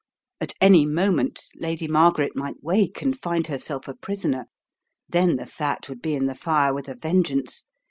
[0.21, 4.47] * 9 At any moment Lady Margaret might wake and find herself a prisoner.
[5.07, 7.65] Then the fat would be in the fire with a vengeance.